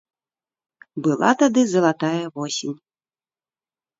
[1.07, 2.75] Была тады залатая восень.